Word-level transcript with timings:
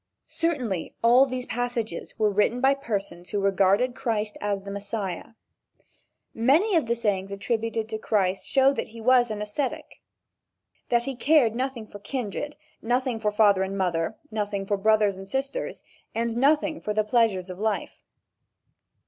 Certainly 0.25 0.95
all 1.03 1.27
these 1.27 1.45
passages 1.45 2.17
were 2.17 2.31
written 2.31 2.59
by 2.59 2.73
persons 2.73 3.29
who 3.29 3.39
regarded 3.39 3.93
Christ 3.93 4.35
as 4.41 4.63
the 4.63 4.71
Messiah. 4.71 5.35
Many 6.33 6.75
of 6.75 6.87
the 6.87 6.95
sayings 6.95 7.31
attributed 7.31 7.87
to 7.89 7.99
Christ 7.99 8.47
show 8.47 8.73
that 8.73 8.87
he 8.87 8.99
was 8.99 9.29
an 9.29 9.43
ascetic, 9.43 10.01
that 10.89 11.03
he 11.03 11.15
cared 11.15 11.53
nothing 11.53 11.85
for 11.85 11.99
kindred, 11.99 12.55
nothing 12.81 13.19
for 13.19 13.29
father 13.29 13.61
and 13.61 13.77
mother, 13.77 14.15
nothing 14.31 14.65
for 14.65 14.75
brothers 14.75 15.19
or 15.19 15.25
sisters, 15.27 15.83
and 16.15 16.35
nothing 16.35 16.81
for 16.81 16.95
the 16.95 17.03
pleasures 17.03 17.51
of 17.51 17.59
life. 17.59 18.01